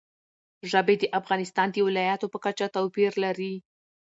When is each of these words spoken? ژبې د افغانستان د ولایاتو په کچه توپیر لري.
ژبې 0.71 0.95
د 0.99 1.03
افغانستان 1.19 1.67
د 1.71 1.77
ولایاتو 1.87 2.31
په 2.33 2.37
کچه 2.45 2.65
توپیر 2.75 3.11
لري. 3.23 3.53